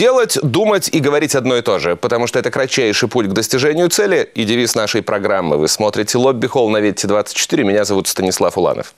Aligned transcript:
Делать, 0.00 0.38
думать 0.42 0.88
и 0.92 0.98
говорить 1.00 1.34
одно 1.34 1.56
и 1.56 1.62
то 1.62 1.78
же, 1.78 1.94
потому 1.94 2.26
что 2.26 2.38
это 2.38 2.50
кратчайший 2.50 3.08
путь 3.08 3.26
к 3.26 3.32
достижению 3.32 3.90
цели 3.90 4.30
и 4.34 4.44
девиз 4.44 4.74
нашей 4.74 5.02
программы. 5.02 5.58
Вы 5.58 5.68
смотрите 5.68 6.16
«Лобби 6.16 6.46
Холл» 6.46 6.70
на 6.70 6.78
Ветте-24. 6.78 7.64
Меня 7.64 7.84
зовут 7.84 8.08
Станислав 8.08 8.56
Уланов. 8.56 8.94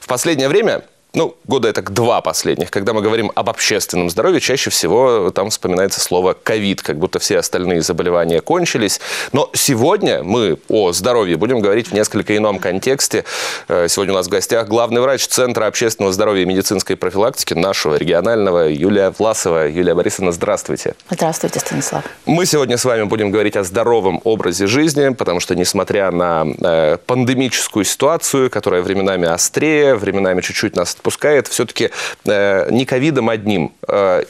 В 0.00 0.06
последнее 0.06 0.48
время 0.48 0.82
ну, 1.14 1.36
года 1.46 1.68
это 1.68 1.82
два 1.82 2.22
последних, 2.22 2.70
когда 2.70 2.94
мы 2.94 3.02
говорим 3.02 3.30
об 3.34 3.50
общественном 3.50 4.08
здоровье, 4.08 4.40
чаще 4.40 4.70
всего 4.70 5.30
там 5.30 5.50
вспоминается 5.50 6.00
слово 6.00 6.34
ковид, 6.34 6.80
как 6.80 6.98
будто 6.98 7.18
все 7.18 7.38
остальные 7.38 7.82
заболевания 7.82 8.40
кончились. 8.40 8.98
Но 9.32 9.50
сегодня 9.52 10.22
мы 10.22 10.58
о 10.68 10.92
здоровье 10.92 11.36
будем 11.36 11.60
говорить 11.60 11.88
в 11.88 11.92
несколько 11.92 12.34
ином 12.34 12.58
контексте. 12.58 13.24
Э, 13.68 13.88
сегодня 13.88 14.14
у 14.14 14.16
нас 14.16 14.26
в 14.26 14.30
гостях 14.30 14.68
главный 14.68 15.02
врач 15.02 15.26
Центра 15.26 15.66
общественного 15.66 16.14
здоровья 16.14 16.42
и 16.42 16.46
медицинской 16.46 16.96
профилактики 16.96 17.52
нашего 17.52 17.96
регионального 17.96 18.68
Юлия 18.68 19.12
Власова. 19.18 19.68
Юлия 19.68 19.94
Борисовна, 19.94 20.32
здравствуйте. 20.32 20.94
Здравствуйте, 21.10 21.60
Станислав. 21.60 22.04
Мы 22.24 22.46
сегодня 22.46 22.78
с 22.78 22.86
вами 22.86 23.02
будем 23.04 23.30
говорить 23.30 23.56
о 23.56 23.64
здоровом 23.64 24.22
образе 24.24 24.66
жизни, 24.66 25.10
потому 25.10 25.40
что, 25.40 25.54
несмотря 25.54 26.10
на 26.10 26.46
э, 26.58 26.96
пандемическую 27.04 27.84
ситуацию, 27.84 28.48
которая 28.48 28.80
временами 28.80 29.28
острее, 29.28 29.94
временами 29.94 30.40
чуть-чуть 30.40 30.74
нас 30.74 30.94
отпускает 31.02 31.48
все-таки 31.48 31.90
э, 32.24 32.70
не 32.70 32.84
ковидом 32.84 33.28
одним 33.28 33.72
э, 33.88 34.22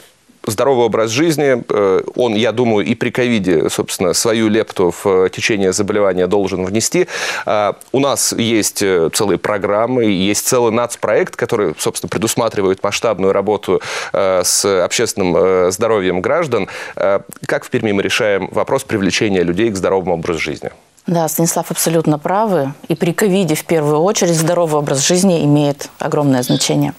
здоровый 0.46 0.86
образ 0.86 1.10
жизни, 1.10 1.62
э, 1.68 2.02
он, 2.16 2.34
я 2.34 2.50
думаю, 2.52 2.86
и 2.86 2.94
при 2.94 3.10
ковиде, 3.10 3.68
собственно, 3.68 4.14
свою 4.14 4.48
лепту 4.48 4.92
в 5.04 5.28
течение 5.28 5.72
заболевания 5.72 6.26
должен 6.26 6.64
внести. 6.64 7.06
У 7.92 8.00
нас 8.00 8.32
есть 8.32 8.78
целые 9.12 9.38
программы, 9.38 10.04
есть 10.04 10.48
целый 10.48 10.72
нацпроект, 10.72 11.36
который, 11.36 11.74
собственно, 11.78 12.08
предусматривает 12.08 12.82
масштабную 12.82 13.32
работу 13.32 13.80
с 14.12 14.64
общественным 14.64 15.70
здоровьем 15.70 16.20
граждан. 16.20 16.68
Как 16.94 17.64
в 17.64 17.70
Перми 17.70 17.92
мы 17.92 18.02
решаем 18.02 18.48
вопрос 18.50 18.82
привлечения 18.82 19.42
людей 19.44 19.70
к 19.70 19.76
здоровому 19.76 20.14
образу 20.14 20.40
жизни? 20.40 20.70
Да, 21.06 21.26
Станислав 21.28 21.70
абсолютно 21.70 22.18
правы. 22.18 22.74
И 22.88 22.94
при 22.94 23.12
ковиде 23.12 23.54
в 23.54 23.64
первую 23.64 24.00
очередь 24.00 24.36
здоровый 24.36 24.78
образ 24.80 25.00
жизни 25.00 25.44
имеет 25.44 25.90
огромное 25.98 26.42
значение. 26.42 26.94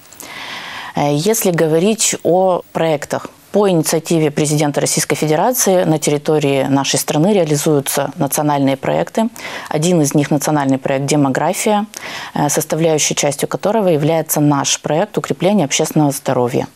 Э, 0.94 1.14
если 1.14 1.50
говорить 1.50 2.16
о 2.22 2.62
проектах, 2.72 3.28
по 3.54 3.70
инициативе 3.70 4.32
президента 4.32 4.80
Российской 4.80 5.14
Федерации 5.14 5.84
на 5.84 6.00
территории 6.00 6.64
нашей 6.64 6.98
страны 6.98 7.32
реализуются 7.32 8.10
национальные 8.16 8.76
проекты. 8.76 9.28
Один 9.68 10.02
из 10.02 10.12
них– 10.12 10.30
национальный 10.32 10.76
проект 10.76 11.06
«Демография», 11.06 11.86
э, 12.34 12.48
составляющей 12.48 13.14
частью 13.14 13.48
которого 13.48 13.86
является 13.86 14.40
наш 14.40 14.80
проект 14.80 15.16
укрепления 15.18 15.66
общественного 15.66 16.10
здоровья. 16.10 16.66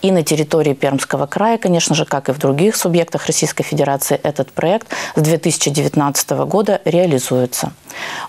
И 0.00 0.10
на 0.10 0.22
территории 0.22 0.72
Пермского 0.72 1.26
края, 1.26 1.58
конечно 1.58 1.94
же, 1.94 2.06
как 2.06 2.30
и 2.30 2.32
в 2.32 2.38
других 2.38 2.76
субъектах 2.76 3.26
Российской 3.26 3.64
Федерации, 3.64 4.18
этот 4.22 4.52
проект 4.52 4.88
с 5.16 5.20
2019 5.20 6.30
года 6.30 6.80
реализуется. 6.86 7.72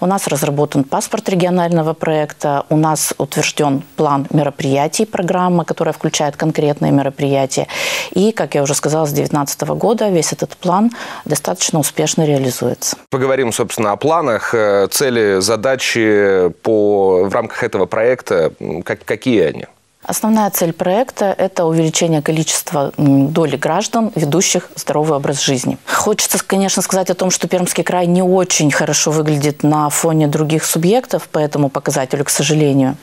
У 0.02 0.06
нас 0.06 0.28
разработан 0.28 0.84
паспорт 0.84 1.30
регионального 1.30 1.94
проекта, 1.94 2.66
у 2.70 2.78
нас 2.78 3.14
утвержден 3.18 3.84
план 3.96 4.28
мероприятий, 4.32 5.06
программа, 5.06 5.66
которая 5.66 5.94
включает 5.94 6.36
конкретные 6.36 6.92
мероприятия. 6.92 7.68
И, 8.12 8.32
как 8.32 8.56
я 8.56 8.64
уже 8.64 8.74
сказала, 8.74 9.06
с 9.06 9.12
2019 9.12 9.62
года 9.70 10.10
весь 10.10 10.34
этот 10.34 10.58
план 10.58 10.92
достаточно 11.26 11.80
успешно 11.80 12.26
реализуется. 12.26 12.98
Поговорим, 13.10 13.52
собственно, 13.52 13.92
о 13.92 13.98
планах, 13.98 14.54
э, 14.54 14.88
цели, 14.92 15.40
задачи 15.40 16.50
по, 16.64 17.24
в 17.26 17.34
рамках 17.34 17.64
этого 17.64 17.86
проекта. 17.86 18.52
Как, 18.84 19.04
какие 19.06 19.42
они? 19.42 19.66
Основная 20.08 20.50
цель 20.52 20.72
проекта– 20.72 21.36
это 21.38 21.66
увеличение 21.66 22.22
количества 22.22 22.94
доли 22.98 23.58
граждан, 23.58 24.14
ведущих 24.16 24.70
здоровый 24.76 25.18
образ 25.18 25.42
жизни. 25.42 25.78
Хочется, 25.86 26.40
конечно, 26.42 26.82
сказать 26.82 27.10
о 27.10 27.14
том, 27.14 27.30
что 27.30 27.50
Пермский 27.50 27.84
край 27.84 28.08
не 28.08 28.22
очень 28.22 28.72
хорошо 28.72 29.12
выглядит 29.12 29.64
на 29.64 29.90
фоне 29.90 30.28
других 30.28 30.64
субъектов 30.64 31.28
по 31.28 31.40
этому 31.40 31.68
показателю, 31.68 32.24
к 32.24 32.30
сожалению. 32.30 32.96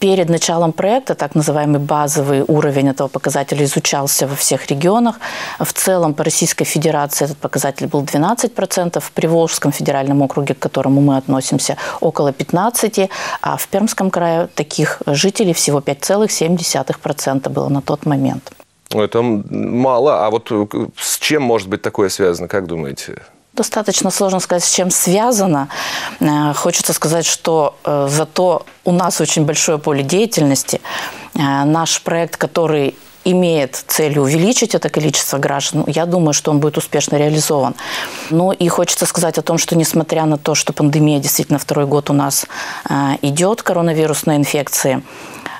Перед 0.00 0.28
началом 0.28 0.72
проекта 0.72 1.14
так 1.14 1.36
называемый 1.36 1.78
базовый 1.78 2.42
уровень 2.48 2.88
этого 2.88 3.06
показателя 3.06 3.64
изучался 3.64 4.26
во 4.26 4.34
всех 4.34 4.66
регионах. 4.66 5.20
В 5.60 5.72
целом 5.72 6.12
по 6.12 6.24
Российской 6.24 6.64
Федерации 6.64 7.26
этот 7.26 7.38
показатель 7.38 7.86
был 7.86 8.02
12%, 8.02 8.98
в 8.98 9.12
Приволжском 9.12 9.70
федеральном 9.70 10.22
округе, 10.22 10.54
к 10.54 10.58
которому 10.58 11.00
мы 11.00 11.18
относимся, 11.18 11.76
около 12.00 12.32
15%, 12.32 13.08
а 13.42 13.56
в 13.56 13.68
Пермском 13.68 14.10
крае 14.10 14.48
таких 14.48 15.02
жителей 15.06 15.52
всего 15.52 15.78
5,7%. 15.78 16.31
0,7% 16.40 17.48
было 17.48 17.68
на 17.68 17.82
тот 17.82 18.06
момент. 18.06 18.52
Это 18.94 19.22
мало. 19.22 20.26
А 20.26 20.30
вот 20.30 20.48
э, 20.50 20.66
с 20.96 21.18
чем 21.18 21.42
может 21.42 21.68
быть 21.68 21.82
такое 21.82 22.08
связано, 22.08 22.48
как 22.48 22.66
думаете? 22.66 23.22
Достаточно 23.54 24.10
сложно 24.10 24.40
сказать, 24.40 24.64
с 24.64 24.74
чем 24.74 24.90
связано. 24.90 25.68
Э, 26.20 26.52
хочется 26.54 26.92
сказать, 26.92 27.26
что 27.26 27.74
э, 27.84 28.08
зато 28.10 28.64
у 28.84 28.92
нас 28.92 29.20
очень 29.20 29.44
большое 29.44 29.78
поле 29.78 30.02
деятельности. 30.02 30.80
Наш 31.34 32.02
проект, 32.02 32.36
который 32.36 32.94
имеет 33.24 33.84
цель 33.86 34.18
увеличить 34.18 34.74
это 34.74 34.90
количество 34.90 35.38
граждан, 35.38 35.84
я 35.86 36.04
думаю, 36.04 36.34
что 36.34 36.50
он 36.50 36.58
будет 36.58 36.76
успешно 36.76 37.16
реализован. 37.16 37.74
Ну 38.28 38.52
и 38.52 38.68
хочется 38.68 39.06
сказать 39.06 39.38
о 39.38 39.42
том, 39.42 39.56
что 39.56 39.74
несмотря 39.76 40.26
на 40.26 40.36
то, 40.36 40.54
что 40.54 40.74
пандемия 40.74 41.20
действительно 41.20 41.58
второй 41.58 41.86
год 41.86 42.10
у 42.10 42.12
нас 42.12 42.44
идет, 43.22 43.62
коронавирусной 43.62 44.36
инфекции, 44.36 45.02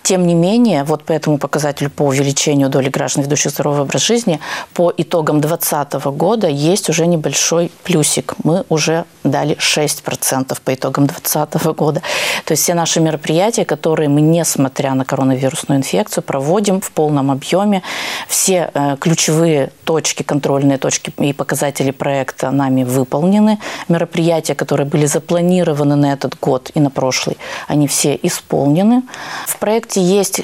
тем 0.03 0.27
не 0.27 0.35
менее, 0.35 0.85
вот 0.85 1.05
по 1.05 1.13
этому 1.13 1.39
показателю 1.39 1.91
по 1.91 2.03
увеличению 2.03 2.69
доли 2.69 2.89
граждан, 2.89 3.25
ведущих 3.25 3.53
здоровый 3.53 3.83
образ 3.83 4.03
жизни, 4.03 4.41
по 4.75 4.93
итогам 4.97 5.41
2020 5.41 6.05
года 6.17 6.49
есть 6.49 6.89
уже 6.89 7.07
небольшой 7.07 7.71
плюсик. 7.85 8.35
Мы 8.43 8.65
уже 8.69 9.05
дали 9.25 9.57
6% 9.57 10.59
по 10.65 10.75
итогам 10.75 11.07
2020 11.07 11.77
года. 11.77 12.03
То 12.45 12.53
есть 12.53 12.63
все 12.65 12.75
наши 12.75 13.01
мероприятия, 13.01 13.65
которые 13.65 14.09
мы, 14.09 14.21
несмотря 14.21 14.95
на 14.95 15.05
коронавирусную 15.05 15.79
инфекцию, 15.79 16.25
проводим 16.25 16.81
в 16.81 16.91
полном 16.91 17.31
объеме. 17.31 17.83
Все 18.29 18.71
э, 18.75 18.97
ключевые 18.99 19.71
точки, 19.85 20.23
контрольные 20.23 20.79
точки 20.79 21.13
и 21.19 21.33
показатели 21.33 21.93
проекта 21.93 22.51
нами 22.51 22.85
выполнены. 22.85 23.59
Мероприятия, 23.89 24.55
которые 24.55 24.87
были 24.87 25.07
запланированы 25.07 25.97
на 25.97 26.13
этот 26.13 26.39
год 26.41 26.71
и 26.75 26.81
на 26.81 26.91
прошлый, 26.91 27.37
они 27.69 27.87
все 27.87 28.19
исполнены. 28.23 29.03
В 29.47 29.59
проекте 29.59 29.92
проекте 29.93 30.01
есть 30.03 30.43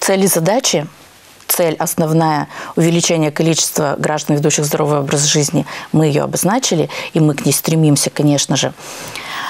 цели 0.00 0.26
задачи, 0.26 0.86
цель 1.46 1.76
основная– 1.78 2.48
увеличение 2.76 3.30
количества 3.30 3.96
граждан, 3.98 4.36
ведущих 4.36 4.64
здоровый 4.64 5.00
образ 5.00 5.24
жизни. 5.24 5.66
Мы 5.92 6.06
ее 6.06 6.22
обозначили, 6.22 6.88
и 7.14 7.20
мы 7.20 7.34
к 7.34 7.44
ней 7.44 7.52
стремимся, 7.52 8.10
конечно 8.10 8.56
же. 8.56 8.72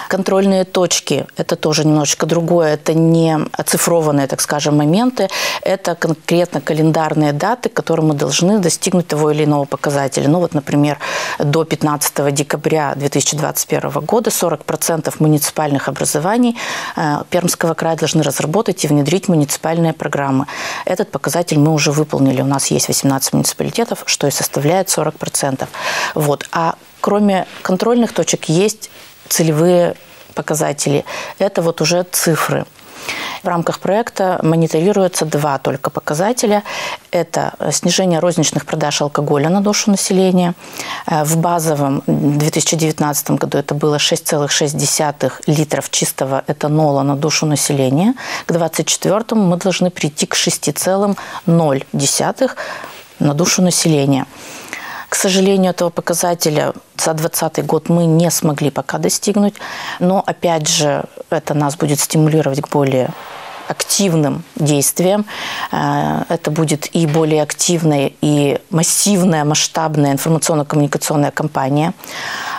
Контрольные 0.09 0.65
точки– 0.65 1.27
это 1.37 1.55
тоже 1.55 1.87
немножечко 1.87 2.25
другое. 2.27 2.75
Это 2.75 2.95
не 2.95 3.39
оцифрованные, 3.53 4.27
так 4.27 4.41
скажем, 4.41 4.79
моменты. 4.79 5.29
Это 5.63 5.95
конкретно 5.95 6.63
календарные 6.63 7.35
даты, 7.35 7.69
которые 7.69 8.07
мы 8.07 8.15
должны 8.15 8.59
достигнуть 8.59 9.07
того 9.07 9.31
или 9.31 9.45
иного 9.45 9.67
показателя. 9.67 10.29
Ну 10.29 10.41
вот, 10.41 10.55
например, 10.55 10.99
до 11.39 11.65
15 11.65 12.35
декабря 12.35 12.95
2021 12.97 13.91
года 14.07 14.31
40% 14.31 15.15
муниципальных 15.19 15.89
образований 15.89 16.57
э, 16.97 17.19
Пермского 17.29 17.75
края 17.75 17.97
должны 17.97 18.23
разработать 18.23 18.85
и 18.85 18.89
внедрить 18.89 19.29
муниципальные 19.29 19.93
программы. 19.93 20.47
Этот 20.87 21.11
показатель 21.11 21.59
мы 21.59 21.75
уже 21.75 21.93
выполнили. 21.93 22.41
У 22.41 22.47
нас 22.47 22.69
есть 22.69 22.89
18 22.89 23.35
муниципалитетов, 23.35 24.05
что 24.07 24.27
и 24.27 24.31
составляет 24.31 24.89
40%. 24.89 25.67
Вот. 26.15 26.47
А 26.51 26.77
кроме 27.01 27.47
контрольных 27.63 28.13
точек 28.13 28.47
есть 28.47 28.91
целевые 29.29 29.95
показатели. 30.35 31.05
Это 31.39 31.63
вот 31.63 31.81
уже 31.81 32.05
цифры. 32.13 32.65
В 33.43 33.49
рамках 33.49 33.79
проекта 33.79 34.39
мониторируются 34.43 35.25
два 35.25 35.59
только 35.59 35.91
показателя. 35.91 36.63
Это 37.11 37.55
снижение 37.73 38.19
розничных 38.19 38.67
продаж 38.67 39.01
алкоголя 39.01 39.49
на 39.49 39.61
душу 39.61 39.91
населения. 39.91 40.55
Э, 41.07 41.25
в 41.25 41.37
базовом 41.37 42.03
2019 42.07 43.31
году 43.31 43.59
это 43.59 43.75
было 43.75 43.97
6,6 43.97 45.33
литров 45.47 45.91
чистого 45.91 46.43
этанола 46.47 47.03
на 47.03 47.17
душу 47.17 47.47
населения. 47.47 48.15
К 48.47 48.53
2024 48.53 49.41
мы 49.41 49.57
должны 49.57 49.91
прийти 49.91 50.27
к 50.27 50.35
6,0 50.35 52.51
на 53.21 53.35
душу 53.35 53.63
населения. 53.63 54.27
К 55.09 55.15
сожалению, 55.15 55.71
этого 55.71 55.91
показателя 55.91 56.75
за 56.97 57.15
2020 57.15 57.67
год 57.67 57.89
мы 57.89 58.05
не 58.05 58.31
смогли 58.31 58.71
пока 58.71 58.99
достигнуть. 58.99 59.55
Но, 60.01 60.23
опять 60.25 60.69
же, 60.69 61.05
это 61.31 61.55
нас 61.55 61.77
будет 61.77 62.01
стимулировать 62.01 62.61
к 62.61 62.69
более 62.69 63.11
активным 63.69 64.45
действием. 64.57 65.27
Э, 65.73 66.25
это 66.29 66.51
будет 66.51 66.95
и 66.95 67.07
более 67.07 67.43
активная, 67.43 68.13
и 68.21 68.59
массивная, 68.71 69.45
масштабная 69.45 70.13
информационно-коммуникационная 70.13 71.31
кампания, 71.31 71.93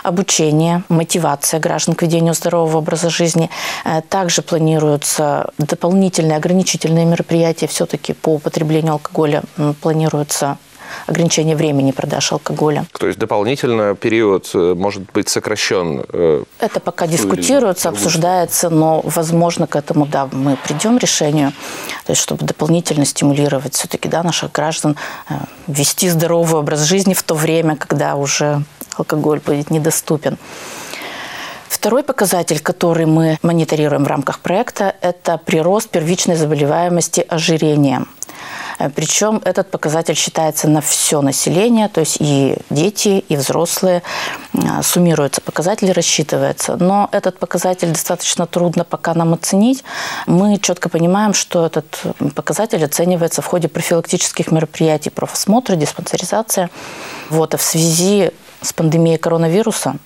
обучение, 0.02 0.82
мотивация 0.88 1.60
граждан 1.60 1.94
к 1.94 2.02
ведению 2.02 2.34
здорового 2.34 2.78
образа 2.78 3.10
жизни. 3.10 3.50
Э, 3.84 4.02
также 4.08 4.42
планируются 4.42 5.50
дополнительные 5.58 6.36
ограничительные 6.36 7.04
мероприятия 7.04 7.66
все-таки 7.66 8.12
по 8.12 8.34
употреблению 8.34 8.92
алкоголя. 8.92 9.42
Планируется 9.80 10.58
ограничение 11.06 11.56
времени 11.56 11.92
продаж 11.92 12.32
алкоголя. 12.32 12.84
То 12.98 13.06
есть 13.06 13.18
дополнительно 13.18 13.94
период 13.94 14.50
э, 14.54 14.74
может 14.74 15.02
быть 15.12 15.28
сокращен? 15.28 16.04
Э, 16.12 16.44
Это 16.58 16.80
пока 16.80 17.06
дискутируется, 17.06 17.88
обсуждается, 17.88 18.70
но, 18.70 19.00
возможно, 19.04 19.66
к 19.66 19.76
этому, 19.76 20.06
да, 20.06 20.28
мы 20.32 20.56
придем 20.56 20.98
к 20.98 21.02
решению, 21.02 21.52
то 22.06 22.12
есть 22.12 22.22
чтобы 22.22 22.44
дополнительно 22.44 23.04
стимулировать 23.04 23.74
все-таки 23.74 24.08
да, 24.08 24.22
наших 24.22 24.52
граждан 24.52 24.96
э, 25.28 25.34
вести 25.66 26.08
здоровый 26.08 26.60
образ 26.60 26.80
жизни 26.82 27.14
в 27.14 27.22
то 27.22 27.34
время, 27.34 27.76
когда 27.76 28.16
уже 28.16 28.62
алкоголь 28.96 29.40
будет 29.40 29.70
недоступен. 29.70 30.38
Второй 31.68 32.02
показатель, 32.02 32.60
который 32.60 33.06
мы 33.06 33.38
мониторируем 33.42 34.04
в 34.04 34.06
рамках 34.06 34.40
проекта, 34.40 34.96
это 35.00 35.38
прирост 35.38 35.88
первичной 35.88 36.36
заболеваемости 36.36 37.24
ожирением– 37.28 38.08
Причем 38.88 39.42
этот 39.44 39.70
показатель 39.70 40.14
считается 40.14 40.68
на 40.68 40.80
все 40.80 41.20
население, 41.20 41.88
то 41.88 42.00
есть 42.00 42.16
и 42.20 42.56
дети, 42.70 43.24
и 43.28 43.36
взрослые. 43.36 44.02
Э, 44.52 44.82
суммируются 44.82 45.40
показатели, 45.40 45.90
рассчитывается. 45.90 46.76
Но 46.76 47.08
этот 47.12 47.38
показатель 47.38 47.88
достаточно 47.88 48.46
трудно 48.46 48.84
пока 48.84 49.14
нам 49.14 49.34
оценить. 49.34 49.84
Мы 50.26 50.58
четко 50.58 50.88
понимаем, 50.88 51.34
что 51.34 51.66
этот 51.66 52.02
показатель 52.34 52.84
оценивается 52.84 53.42
в 53.42 53.46
ходе 53.46 53.68
профилактических 53.68 54.50
мероприятий, 54.50 55.10
профосмотра, 55.10 55.76
диспансеризация. 55.76 56.70
Вот, 57.28 57.54
а 57.54 57.56
в 57.56 57.62
связи 57.62 58.30
с 58.62 58.72
пандемией 58.72 59.18
коронавируса 59.18 59.90
а, 59.90 59.96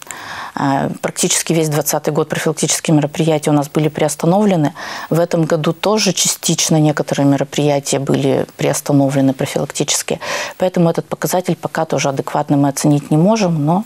практически 1.00 1.52
весь 1.52 1.68
2020 1.68 2.12
год 2.12 2.28
профилактические 2.28 2.96
мероприятия 2.96 3.50
у 3.50 3.54
нас 3.54 3.68
были 3.68 3.88
приостановлены. 3.88 4.74
В 5.10 5.18
этом 5.18 5.44
году 5.44 5.72
тоже 5.72 6.12
частично 6.12 6.80
некоторые 6.80 7.26
мероприятия 7.26 7.98
были 7.98 8.46
приостановлены 8.56 9.32
профилактически. 9.32 10.20
Поэтому 10.58 10.90
этот 10.90 11.06
показатель 11.08 11.56
пока 11.56 11.84
тоже 11.84 12.08
адекватно 12.08 12.56
мы 12.56 12.68
оценить 12.68 13.10
не 13.10 13.16
можем, 13.16 13.64
но 13.64 13.84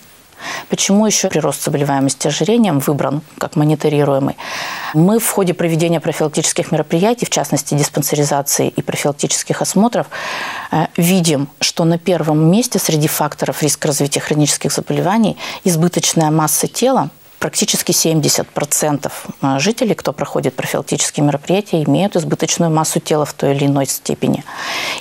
Почему 0.69 1.07
еще 1.07 1.29
прирост 1.29 1.65
заболеваемости 1.65 2.29
ожирением 2.29 2.79
выбран 2.79 3.23
как 3.39 3.57
мониторируемый? 3.57 4.37
Мы 4.95 5.19
в 5.19 5.29
ходе 5.29 5.55
проведения 5.55 6.01
профилактических 6.01 6.73
мероприятий, 6.73 7.27
в 7.27 7.31
частности 7.31 7.75
диспансеризации 7.75 8.69
и 8.69 8.83
профилактических 8.83 9.63
осмотров, 9.63 10.07
э, 10.71 10.87
видим, 10.97 11.49
что 11.61 11.85
на 11.85 11.99
первом 11.99 12.51
месте 12.51 12.79
среди 12.79 13.09
факторов 13.09 13.63
риска 13.63 13.89
развития 13.89 14.21
хронических 14.21 14.73
заболеваний 14.73 15.37
избыточная 15.65 16.31
масса 16.31 16.69
тела, 16.69 17.11
практически 17.39 17.93
70% 17.93 19.13
э, 19.43 19.59
жителей, 19.59 19.95
кто 19.95 20.13
проходит 20.13 20.55
профилактические 20.55 21.25
мероприятия, 21.25 21.83
имеют 21.83 22.17
избыточную 22.17 22.71
массу 22.71 23.01
тела 23.01 23.25
в 23.25 23.33
той 23.33 23.55
или 23.55 23.67
иной 23.67 23.87
степени. 23.87 24.45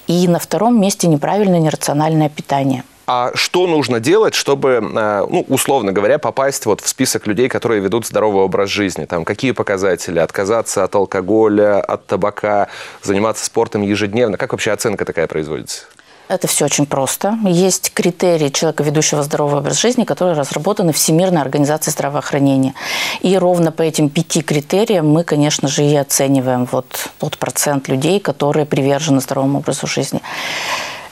И 0.08 0.28
на 0.28 0.40
втором 0.40 0.80
месте 0.80 1.08
неправильное 1.08 1.60
нерациональное 1.60 2.30
питание– 2.30 2.84
а 3.08 3.32
что 3.36 3.68
нужно 3.68 4.02
делать, 4.02 4.36
чтобы, 4.36 4.70
э, 4.82 5.26
ну, 5.30 5.46
условно 5.48 5.94
говоря, 5.94 6.20
попасть 6.20 6.66
вот 6.66 6.82
в 6.82 6.88
список 6.90 7.26
людей, 7.26 7.48
которые 7.48 7.80
ведут 7.82 8.06
здоровый 8.06 8.44
образ 8.44 8.70
жизни? 8.70 9.06
Там 9.06 9.24
какие 9.24 9.52
показатели? 9.52 10.20
Отказаться 10.20 10.84
от 10.84 10.94
алкоголя, 10.94 11.80
от 11.80 12.06
табака, 12.06 12.68
заниматься 13.02 13.46
спортом 13.46 13.82
ежедневно? 13.82 14.38
Как 14.38 14.52
вообще 14.52 14.72
оценка 14.72 15.06
такая 15.06 15.28
производится? 15.28 15.86
Это 16.28 16.48
все 16.48 16.66
очень 16.66 16.86
просто. 16.86 17.38
Есть 17.46 17.94
критерии 17.94 18.50
человека, 18.50 18.84
ведущего 18.84 19.24
здоровый 19.24 19.60
образ 19.60 19.80
жизни, 19.80 20.04
которые 20.04 20.38
разработаны 20.38 20.92
Всемирной 20.92 21.42
организацией 21.42 21.94
здравоохранения. 21.94 22.74
И 23.22 23.38
ровно 23.38 23.72
по 23.72 23.84
этим 23.84 24.10
пяти 24.10 24.42
критериям 24.42 25.08
мы, 25.08 25.24
конечно 25.24 25.70
же, 25.70 25.84
и 25.84 25.96
оцениваем 25.96 26.68
вот 26.70 27.10
тот 27.20 27.38
процент 27.38 27.88
людей, 27.88 28.20
которые 28.20 28.66
привержены 28.66 29.22
здоровому 29.22 29.60
образу 29.60 29.88
жизни. 29.88 30.22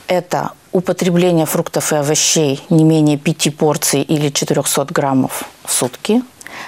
Это 0.08 0.52
употребление 0.76 1.46
фруктов 1.46 1.94
и 1.94 1.96
овощей 1.96 2.62
не 2.70 2.84
менее 2.84 3.18
5 3.18 3.56
порций 3.56 4.02
или 4.02 4.30
400 4.30 4.88
граммов 4.94 5.46
в 5.64 5.72
сутки. 5.72 6.22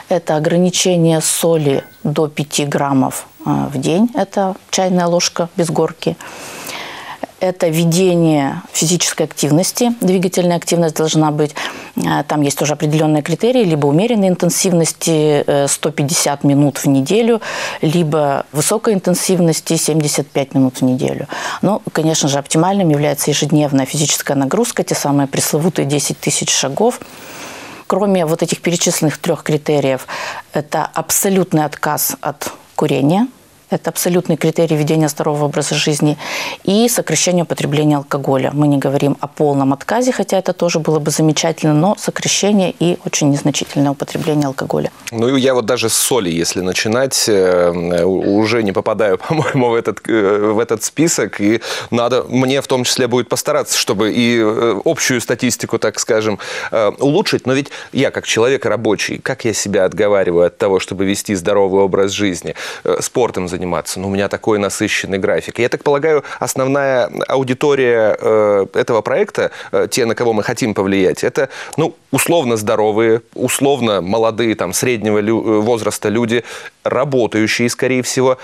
Это 0.09 0.38
ограничение 0.38 1.19
соли 1.21 1.83
до 2.04 2.27
5 2.30 2.69
граммов 2.69 3.27
э, 3.45 3.50
в 3.74 3.77
день. 3.77 4.09
Это 4.13 4.56
чайная 4.71 5.07
ложка 5.07 5.50
без 5.57 5.69
горки 5.69 6.15
это 7.39 7.68
ведение 7.68 8.62
физической 8.74 9.24
активности. 9.24 9.94
Двигательная 10.01 10.57
активность 10.57 10.95
должна 10.95 11.31
быть. 11.31 11.53
Э, 12.05 12.23
там 12.23 12.41
есть 12.41 12.57
тоже 12.57 12.73
определенные 12.73 13.23
критерии. 13.23 13.63
Либо 13.63 13.88
умеренной 13.88 14.29
интенсивности 14.29 15.67
150 15.67 16.44
э, 16.44 16.47
минут 16.47 16.77
в 16.77 16.85
неделю, 16.85 17.41
либо 17.81 18.45
высокой 18.51 18.94
интенсивности 18.94 19.75
75 19.75 20.53
минут 20.53 20.77
в 20.77 20.81
неделю. 20.83 21.27
Но, 21.61 21.81
конечно 21.91 22.29
же, 22.29 22.39
оптимальным 22.39 22.89
является 22.89 23.31
ежедневная 23.31 23.85
физическая 23.85 24.38
нагрузка, 24.38 24.83
те 24.83 24.95
самые 24.95 25.27
пресловутые 25.27 25.85
10 25.85 26.19
тысяч 26.19 26.51
шагов. 26.51 26.99
Кроме 27.88 28.25
вот 28.25 28.43
этих 28.43 28.61
перечисленных 28.61 29.17
трех 29.17 29.43
критериев, 29.43 30.07
это 30.51 30.85
абсолютный 30.93 31.63
отказ 31.63 32.17
от 32.21 32.51
курения– 32.75 33.27
это 33.69 33.89
абсолютный 33.89 34.37
критерий 34.37 34.75
ведения 34.75 35.09
здорового 35.09 35.45
образа 35.45 35.75
жизни. 35.75 36.17
И 36.63 36.87
сокращение 36.87 37.43
употребления 37.43 37.97
алкоголя. 37.97 38.51
Мы 38.53 38.67
не 38.67 38.77
говорим 38.77 39.17
о 39.19 39.27
полном 39.27 39.73
отказе, 39.73 40.11
хотя 40.11 40.37
это 40.37 40.53
тоже 40.53 40.79
было 40.79 40.99
бы 40.99 41.11
замечательно, 41.11 41.73
но 41.73 41.95
сокращение 41.99 42.73
и 42.79 42.97
очень 43.05 43.29
незначительное 43.29 43.91
употребление 43.91 44.47
алкоголя. 44.47 44.91
Ну 45.11 45.35
я 45.35 45.53
вот 45.53 45.65
даже 45.65 45.89
с 45.89 45.93
соли, 45.93 46.29
если 46.29 46.61
начинать, 46.61 47.25
э, 47.27 48.03
уже 48.03 48.63
не 48.63 48.71
попадаю, 48.71 49.17
по-моему, 49.27 49.69
в 49.69 49.75
этот, 49.75 49.99
э, 50.07 50.51
в 50.53 50.59
этот 50.59 50.83
список. 50.83 51.41
И 51.41 51.61
надо, 51.91 52.23
мне 52.23 52.61
в 52.61 52.67
том 52.67 52.83
числе 52.83 53.07
будет 53.07 53.29
постараться, 53.29 53.77
чтобы 53.77 54.13
и 54.13 54.39
э, 54.39 54.81
общую 54.85 55.19
статистику, 55.21 55.77
так 55.77 55.99
скажем, 55.99 56.39
улучшить. 56.99 57.45
Но 57.45 57.53
ведь 57.53 57.69
я, 57.91 58.11
как 58.11 58.25
человек 58.25 58.65
рабочий, 58.65 59.17
как 59.17 59.45
я 59.45 59.53
себя 59.53 59.85
отговариваю 59.85 60.47
от 60.47 60.57
того, 60.57 60.79
чтобы 60.79 61.05
вести 61.05 61.35
здоровый 61.35 61.83
образ 61.83 62.11
жизни, 62.11 62.55
спортом 62.99 63.47
заниматься. 63.57 64.00
Но 64.00 64.07
у 64.07 64.12
меня 64.12 64.27
такой 64.30 64.59
насыщенный 64.59 65.18
график. 65.18 65.59
Я 65.59 65.69
так 65.69 65.83
полагаю, 65.83 66.24
основная 66.39 67.09
аудитория 67.27 68.15
э, 68.19 68.65
этого 68.74 69.01
проекта, 69.01 69.51
э, 69.71 69.88
те, 69.89 70.06
на 70.06 70.15
кого 70.15 70.33
мы 70.33 70.44
хотим 70.44 70.74
повлиять, 70.74 71.24
это, 71.24 71.50
ну, 71.77 71.96
условно 72.12 72.55
здоровые, 72.58 73.22
условно 73.34 74.01
молодые, 74.01 74.55
там, 74.55 74.74
среднего 74.74 75.20
лю- 75.20 75.62
возраста 75.62 76.10
люди, 76.10 76.43
работающие, 76.84 77.70
скорее 77.70 78.01
всего 78.01 78.38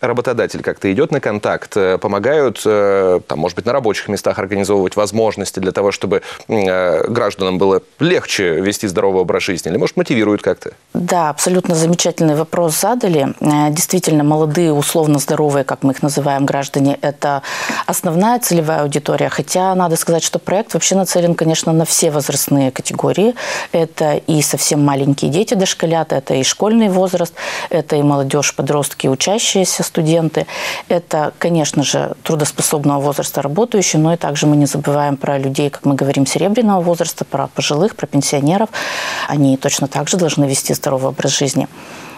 работодатель 0.00 0.62
как-то 0.62 0.92
идет 0.92 1.10
на 1.10 1.20
контакт, 1.20 1.76
э, 1.76 1.98
помогают, 1.98 2.62
э, 2.64 3.20
там, 3.26 3.38
может 3.38 3.56
быть, 3.56 3.66
на 3.66 3.72
рабочих 3.72 4.08
местах 4.08 4.38
организовывать 4.38 4.96
возможности 4.96 5.60
для 5.60 5.72
того, 5.72 5.92
чтобы 5.92 6.22
э, 6.48 7.08
гражданам 7.08 7.58
было 7.58 7.82
легче 7.98 8.60
вести 8.60 8.86
здоровый 8.86 9.22
образ 9.22 9.42
жизни? 9.42 9.70
Или, 9.70 9.78
может, 9.78 9.96
мотивируют 9.96 10.42
как-то? 10.42 10.72
Да, 10.94 11.30
абсолютно 11.30 11.74
замечательный 11.74 12.34
вопрос 12.34 12.80
задали. 12.80 13.34
Действительно, 13.70 14.24
молодые, 14.24 14.72
условно 14.72 15.18
здоровые, 15.18 15.64
как 15.64 15.82
мы 15.82 15.92
их 15.92 16.02
называем, 16.02 16.46
граждане, 16.46 16.98
это 17.00 17.42
основная 17.86 18.38
целевая 18.38 18.82
аудитория. 18.82 19.28
Хотя 19.28 19.74
надо 19.74 19.96
сказать, 19.96 20.22
что 20.22 20.38
проект 20.38 20.74
вообще 20.74 20.94
нацелен, 20.94 21.34
конечно, 21.34 21.72
на 21.72 21.84
все 21.84 22.10
возрастные 22.10 22.70
категории. 22.70 23.34
Это 23.72 24.14
и 24.14 24.42
совсем 24.42 24.84
маленькие 24.84 25.30
дети, 25.30 25.54
дошколята, 25.54 26.16
это 26.16 26.34
и 26.34 26.42
школьный 26.42 26.88
возраст, 26.88 27.34
это 27.70 27.96
и 27.96 28.02
молодежь, 28.02 28.54
подростки, 28.54 29.06
учащиеся, 29.06 29.82
студенты. 29.86 30.46
Это, 30.88 31.32
конечно 31.38 31.82
же, 31.82 32.14
трудоспособного 32.22 33.00
возраста 33.00 33.42
работающие, 33.42 34.00
но 34.00 34.12
и 34.12 34.16
также 34.16 34.46
мы 34.46 34.56
не 34.56 34.66
забываем 34.66 35.16
про 35.16 35.38
людей, 35.38 35.70
как 35.70 35.84
мы 35.84 35.94
говорим, 35.94 36.26
серебряного 36.26 36.80
возраста, 36.80 37.24
про 37.24 37.46
пожилых, 37.48 37.96
про 37.96 38.06
пенсионеров. 38.06 38.68
Они 39.28 39.56
точно 39.56 39.88
так 39.88 40.08
же 40.08 40.16
должны 40.16 40.44
вести 40.44 40.74
здоровый 40.74 41.10
образ 41.10 41.38
жизни. 41.38 41.68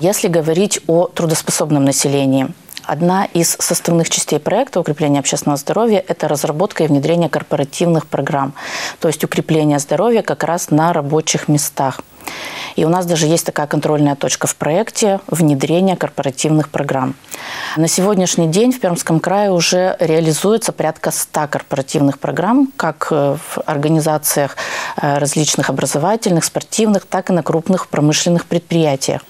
Если 0.01 0.29
говорить 0.29 0.81
о 0.87 1.07
трудоспособном 1.07 1.85
населении, 1.85 2.49
Одна 2.89 3.27
из 3.27 3.51
составных 3.61 4.09
частей 4.09 4.39
проекта 4.39 4.81
укрепления 4.81 5.19
общественного 5.19 5.59
здоровья– 5.59 6.03
это 6.09 6.27
разработка 6.27 6.85
и 6.85 6.87
внедрение 6.87 7.29
корпоративных 7.29 8.07
программ, 8.07 8.55
то 8.99 9.09
есть 9.09 9.23
укрепление 9.23 9.79
здоровья 9.79 10.23
как 10.23 10.43
раз 10.43 10.71
на 10.71 10.95
рабочих 10.95 11.49
местах. 11.49 12.01
И 12.77 12.85
у 12.85 12.89
нас 12.89 13.07
даже 13.07 13.27
есть 13.27 13.45
такая 13.45 13.67
контрольная 13.67 14.15
точка 14.15 14.47
в 14.47 14.55
проекте 14.55 15.21
внедрения 15.27 15.97
корпоративных 15.97 16.69
программ. 16.69 17.15
На 17.77 17.89
сегодняшний 17.89 18.47
день 18.47 18.73
в 18.73 18.81
Пермском 18.81 19.21
крае 19.21 19.51
уже 19.51 19.97
реализуется 19.99 20.73
порядка 20.73 21.11
100 21.11 21.49
корпоративных 21.49 22.19
программ, 22.19 22.73
как 22.77 23.09
э, 23.11 23.37
в 23.37 23.59
организациях 23.67 24.57
э, 24.97 25.19
различных 25.19 25.71
образовательных, 25.71 26.45
спортивных, 26.45 27.05
так 27.05 27.31
и 27.31 27.33
на 27.33 27.43
крупных 27.43 27.89
промышленных 27.89 28.47
предприятиях. 28.47 29.23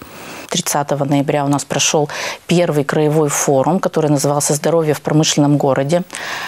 30 0.49 0.91
ноября 1.01 1.45
у 1.45 1.49
нас 1.49 1.65
прошел 1.65 2.09
первый 2.47 2.85
краевой 2.85 3.29
форум, 3.29 3.81
который 3.81 4.11
назывался 4.11 4.55
«Здоровье 4.55 4.95
в 4.95 5.01
промышленном 5.01 5.57
городе». 5.57 6.03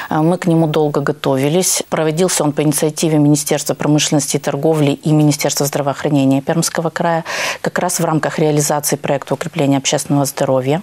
Э, 0.09 0.19
мы 0.19 0.39
к 0.39 0.47
нему 0.47 0.67
долго 0.67 1.01
готовились. 1.01 1.83
Проводился 1.89 2.45
он 2.45 2.53
по 2.53 2.63
инициативе 2.63 3.19
Министерства 3.19 3.75
промышленности 3.75 4.37
и 4.37 4.41
торговли 4.41 4.93
и 4.93 5.13
Министерства 5.13 5.67
здравоохранения 5.67 6.41
Пермского 6.41 6.91
края, 6.91 7.25
как 7.61 7.79
раз 7.79 8.01
в 8.01 8.05
рамках 8.05 8.39
реализации 8.39 8.97
проекта 8.97 9.35
укрепления 9.35 9.77
общественного 9.77 10.25
здоровья. 10.25 10.83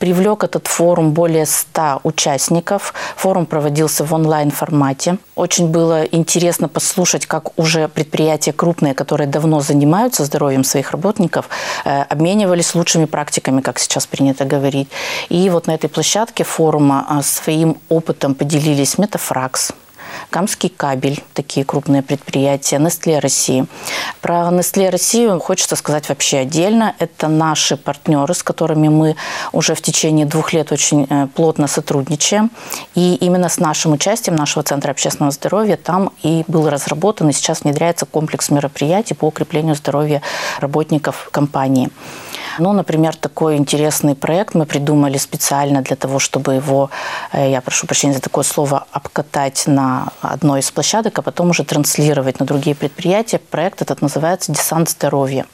Привлек 0.00 0.44
этот 0.44 0.66
форум 0.66 1.12
более 1.12 1.44
100 1.44 2.00
участников. 2.04 2.94
Форум 3.16 3.44
проводился 3.44 4.02
в 4.02 4.14
онлайн-формате. 4.14 5.18
Очень 5.36 5.68
было 5.68 6.04
интересно 6.04 6.68
послушать, 6.68 7.26
как 7.26 7.58
уже 7.58 7.86
предприятия 7.86 8.54
крупные, 8.54 8.94
которые 8.94 9.26
давно 9.26 9.60
занимаются 9.60 10.24
здоровьем 10.24 10.64
своих 10.64 10.92
работников, 10.92 11.50
э, 11.84 12.02
обменивались 12.08 12.74
лучшими 12.74 13.04
практиками, 13.04 13.60
как 13.60 13.78
сейчас 13.78 14.06
принято 14.06 14.46
говорить. 14.46 14.88
И 15.28 15.50
вот 15.50 15.66
на 15.66 15.74
этой 15.74 15.90
площадке 15.90 16.44
форума 16.44 17.06
э, 17.10 17.22
своим 17.22 17.76
опытом 17.90 18.34
поделились 18.34 18.96
Метафракс, 18.96 19.72
Камский 20.30 20.68
кабель, 20.68 21.22
такие 21.34 21.66
крупные 21.66 22.02
предприятия, 22.02 22.76
Nestle 22.76 23.18
России. 23.18 23.66
Про 24.20 24.48
Nestle 24.50 24.88
Россию 24.90 25.40
хочется 25.40 25.74
сказать 25.74 26.08
вообще 26.08 26.38
отдельно. 26.38 26.94
Это 27.00 27.26
наши 27.26 27.76
партнеры, 27.76 28.32
с 28.32 28.42
которыми 28.44 28.88
мы 28.88 29.16
уже 29.52 29.74
в 29.74 29.82
течение 29.82 30.26
двух 30.26 30.52
лет 30.52 30.70
очень 30.70 31.06
э, 31.10 31.26
плотно 31.34 31.66
сотрудничаем. 31.66 32.50
И 32.94 33.16
именно 33.16 33.48
с 33.48 33.58
нашим 33.58 33.92
участием 33.92 34.36
нашего 34.36 34.62
Центра 34.62 34.92
общественного 34.92 35.32
здоровья 35.32 35.76
там 35.76 36.12
и 36.22 36.44
был 36.46 36.70
разработан 36.70 37.28
и 37.30 37.32
сейчас 37.32 37.62
внедряется 37.62 38.06
комплекс 38.06 38.50
мероприятий 38.50 39.14
по 39.14 39.24
укреплению 39.24 39.74
здоровья 39.74 40.22
работников 40.60 41.28
компании. 41.32 41.90
Ну, 42.60 42.72
например, 42.72 43.16
такой 43.16 43.56
интересный 43.56 44.14
проект 44.14 44.54
мы 44.54 44.66
придумали 44.66 45.16
специально 45.18 45.80
для 45.80 45.96
того, 45.96 46.18
чтобы 46.18 46.54
его, 46.54 46.90
э, 47.32 47.50
я 47.50 47.60
прошу 47.62 47.86
прощения 47.86 48.14
за 48.14 48.20
такое 48.20 48.44
слово, 48.44 48.86
обкатать 48.92 49.66
на 49.66 50.12
одной 50.20 50.60
из 50.60 50.70
площадок, 50.70 51.18
а 51.18 51.22
потом 51.22 51.50
уже 51.50 51.64
транслировать 51.64 52.38
на 52.38 52.46
другие 52.46 52.76
предприятия. 52.76 53.38
Проект 53.38 53.80
этот 53.80 54.02
называется 54.02 54.52
«Десант 54.52 54.90
здоровья». 54.90 55.46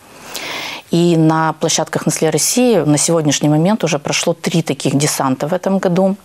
И 0.90 1.16
на 1.16 1.52
площадках 1.52 2.06
Nestle 2.06 2.30
России 2.30 2.76
на 2.78 2.98
сегодняшний 2.98 3.48
момент 3.48 3.84
уже 3.84 3.98
прошло 3.98 4.34
три 4.34 4.62
таких 4.62 4.96
десанта 4.96 5.46
в 5.46 5.52
этом 5.52 5.78
году. 5.78 6.16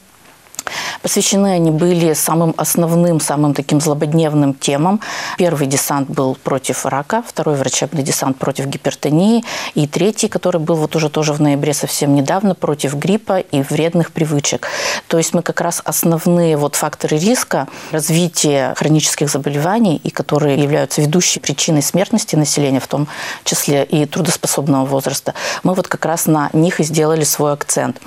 Посвящены 1.02 1.48
они 1.48 1.72
были 1.72 2.14
самым 2.14 2.54
основным, 2.58 3.20
самым 3.20 3.54
таким 3.54 3.82
злободневным 3.82 4.54
темам. 4.54 5.02
Первый 5.38 5.68
десант 5.68 6.10
был 6.10 6.36
против 6.36 6.86
рака, 6.86 7.24
второй 7.28 7.56
врачебный 7.56 8.04
десант 8.04 8.38
против 8.38 8.68
гипертонии, 8.68 9.44
и 9.74 9.88
третий, 9.88 10.28
который 10.28 10.62
был 10.62 10.76
вот 10.76 10.96
уже 10.96 11.10
тоже 11.10 11.34
в 11.34 11.42
ноябре 11.42 11.74
совсем 11.74 12.14
недавно, 12.14 12.54
против 12.54 12.96
гриппа 12.96 13.40
и 13.40 13.62
вредных 13.64 14.12
привычек. 14.12 14.68
То 15.08 15.18
есть 15.18 15.34
мы 15.34 15.42
как 15.42 15.62
раз 15.62 15.82
основные 15.84 16.56
вот 16.56 16.76
факторы 16.76 17.18
риска 17.18 17.68
развития 17.92 18.74
хронических 18.78 19.30
заболеваний, 19.30 20.00
и 20.04 20.12
которые 20.12 20.62
являются 20.62 21.02
ведущей 21.02 21.40
причиной 21.40 21.82
смертности 21.82 22.36
населения, 22.36 22.80
в 22.80 22.88
том 22.88 23.08
числе 23.44 23.84
и 23.84 24.06
трудоспособного 24.06 24.86
возраста, 24.86 25.34
мы 25.64 25.74
вот 25.74 25.88
как 25.88 26.06
раз 26.06 26.28
на 26.28 26.50
них 26.54 26.80
и 26.80 26.84
сделали 26.84 27.24
свой 27.24 27.54
акцент. 27.54 28.00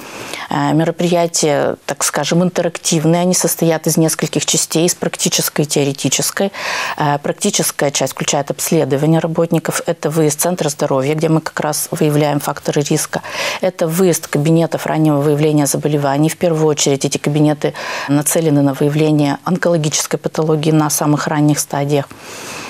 Э, 0.50 0.72
мероприятие, 0.72 1.76
так 1.86 2.04
скажем, 2.04 2.42
интерактивные. 2.84 3.22
Они 3.22 3.34
состоят 3.34 3.86
из 3.86 3.96
нескольких 3.96 4.44
частей, 4.44 4.86
из 4.86 4.94
практической 4.94 5.62
и 5.62 5.66
теоретической. 5.66 6.52
Э, 6.96 7.18
практическая 7.18 7.90
часть 7.90 8.12
включает 8.12 8.50
обследование 8.50 9.20
работников. 9.20 9.82
Это 9.86 10.10
выезд 10.10 10.40
Центра 10.40 10.68
здоровья, 10.68 11.14
где 11.14 11.28
мы 11.28 11.40
как 11.40 11.60
раз 11.60 11.88
выявляем 11.90 12.40
факторы 12.40 12.82
риска. 12.82 13.22
Это 13.60 13.86
выезд 13.86 14.26
кабинетов 14.26 14.86
раннего 14.86 15.20
выявления 15.20 15.66
заболеваний. 15.66 16.28
В 16.28 16.36
первую 16.36 16.66
очередь 16.66 17.04
эти 17.04 17.18
кабинеты 17.18 17.72
нацелены 18.08 18.62
на 18.62 18.74
выявление 18.74 19.38
онкологической 19.44 20.18
патологии 20.18 20.72
на 20.72 20.90
самых 20.90 21.26
ранних 21.26 21.58
стадиях. 21.58 22.06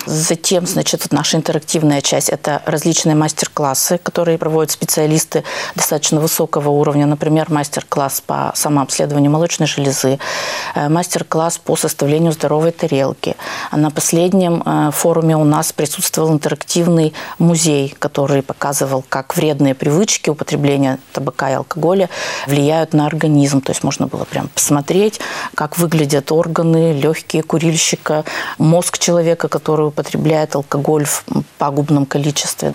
Затем, 0.06 0.66
значит, 0.66 1.06
наша 1.12 1.38
интерактивная 1.38 2.02
часть– 2.02 2.28
это 2.30 2.62
различные 2.66 3.14
мастер-классы, 3.14 3.98
которые 3.98 4.36
проводят 4.36 4.70
специалисты 4.70 5.44
достаточно 5.74 6.20
высокого 6.20 6.70
уровня. 6.70 7.06
Например, 7.06 7.46
мастер-класс 7.50 8.20
по 8.20 8.52
самообследованию 8.54 9.30
молочной 9.30 9.66
железы, 9.66 10.18
э, 10.74 10.88
мастер-класс 10.88 11.58
по 11.58 11.76
составлению 11.76 12.32
здоровой 12.32 12.72
тарелки. 12.72 13.36
А 13.70 13.76
на 13.76 13.90
последнем 13.90 14.62
э, 14.64 14.90
форуме 14.92 15.36
у 15.36 15.44
нас 15.44 15.72
присутствовал 15.72 16.32
интерактивный 16.32 17.14
музей, 17.38 17.94
который 17.98 18.42
показывал, 18.42 19.04
как 19.08 19.36
вредные 19.36 19.74
привычки 19.74 20.28
употребления 20.28 20.98
табака 21.12 21.50
и 21.50 21.54
алкоголя 21.54 22.10
влияют 22.46 22.92
на 22.92 23.06
организм. 23.06 23.62
То 23.62 23.72
есть 23.72 23.82
можно 23.82 24.06
было 24.06 24.24
прям 24.24 24.48
посмотреть, 24.48 25.20
как 25.54 25.78
выглядят 25.78 26.30
органы, 26.30 26.92
легкие 26.92 27.42
курильщика, 27.42 28.24
мозг 28.58 28.98
человека, 28.98 29.48
который 29.48 29.93
употребляет 29.94 30.56
алкоголь 30.56 31.04
в 31.04 31.24
пагубном 31.58 32.04
количестве. 32.06 32.74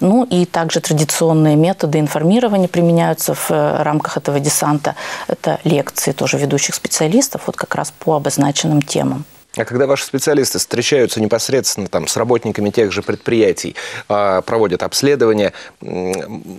Ну 0.00 0.24
и 0.24 0.44
также 0.46 0.80
традиционные 0.80 1.56
методы 1.56 1.98
информирования 1.98 2.68
применяются 2.68 3.34
в 3.34 3.50
э, 3.50 3.82
рамках 3.82 4.16
этого 4.16 4.40
десанта. 4.40 4.94
Это 5.28 5.60
лекции 5.64 6.12
тоже 6.12 6.38
ведущих 6.38 6.74
специалистов 6.74 7.42
вот 7.46 7.56
как 7.56 7.74
раз 7.74 7.92
по 7.98 8.16
обозначенным 8.16 8.82
темам. 8.82 9.24
А 9.56 9.64
когда 9.64 9.86
ваши 9.86 10.04
специалисты 10.04 10.58
встречаются 10.58 11.20
непосредственно 11.20 11.86
там, 11.86 12.06
с 12.08 12.16
работниками 12.16 12.70
тех 12.70 12.92
же 12.92 13.02
предприятий, 13.02 13.76
а, 14.08 14.40
проводят 14.42 14.82
обследования, 14.82 15.52